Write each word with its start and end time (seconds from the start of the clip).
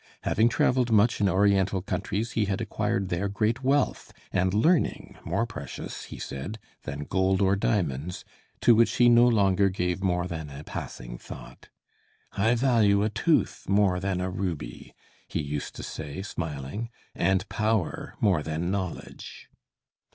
Having 0.23 0.49
traveled 0.49 0.91
much 0.91 1.21
in 1.21 1.29
Oriental 1.29 1.79
countries 1.83 2.31
he 2.31 2.45
had 2.45 2.59
acquired 2.59 3.09
there 3.09 3.29
great 3.29 3.63
wealth 3.63 4.11
and 4.33 4.51
learning 4.51 5.15
more 5.23 5.45
precious, 5.45 6.05
he 6.05 6.17
said, 6.17 6.57
than 6.85 7.03
gold 7.03 7.39
or 7.39 7.55
diamonds, 7.55 8.25
to 8.61 8.73
which 8.73 8.95
he 8.95 9.09
no 9.09 9.27
longer 9.27 9.69
gave 9.69 10.01
more 10.01 10.25
than 10.25 10.49
a 10.49 10.63
passing 10.63 11.19
thought. 11.19 11.69
"I 12.31 12.55
value 12.55 13.03
a 13.03 13.09
tooth 13.09 13.69
more 13.69 13.99
than 13.99 14.21
a 14.21 14.29
ruby," 14.31 14.95
he 15.27 15.39
used 15.39 15.75
to 15.75 15.83
say, 15.83 16.23
smiling, 16.23 16.89
"and 17.13 17.47
power 17.49 18.15
more 18.19 18.41
than 18.41 18.71
knowledge." 18.71 19.49